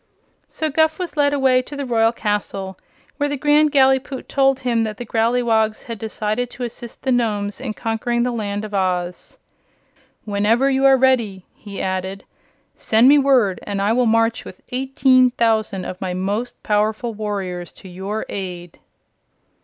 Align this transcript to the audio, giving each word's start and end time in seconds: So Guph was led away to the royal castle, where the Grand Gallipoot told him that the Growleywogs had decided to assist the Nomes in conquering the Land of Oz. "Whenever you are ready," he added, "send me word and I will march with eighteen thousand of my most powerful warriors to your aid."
So 0.49 0.71
Guph 0.71 0.97
was 0.97 1.15
led 1.15 1.31
away 1.31 1.61
to 1.61 1.75
the 1.75 1.85
royal 1.85 2.11
castle, 2.11 2.75
where 3.17 3.29
the 3.29 3.37
Grand 3.37 3.71
Gallipoot 3.71 4.27
told 4.27 4.61
him 4.61 4.81
that 4.83 4.97
the 4.97 5.05
Growleywogs 5.05 5.83
had 5.83 5.99
decided 5.99 6.49
to 6.49 6.63
assist 6.63 7.03
the 7.03 7.11
Nomes 7.11 7.61
in 7.61 7.75
conquering 7.75 8.23
the 8.23 8.31
Land 8.31 8.65
of 8.65 8.73
Oz. 8.73 9.37
"Whenever 10.25 10.71
you 10.71 10.85
are 10.87 10.97
ready," 10.97 11.45
he 11.53 11.79
added, 11.79 12.23
"send 12.73 13.09
me 13.09 13.19
word 13.19 13.59
and 13.61 13.79
I 13.79 13.93
will 13.93 14.07
march 14.07 14.43
with 14.43 14.63
eighteen 14.69 15.29
thousand 15.29 15.85
of 15.85 16.01
my 16.01 16.15
most 16.15 16.63
powerful 16.63 17.13
warriors 17.13 17.71
to 17.73 17.87
your 17.87 18.25
aid." 18.27 18.79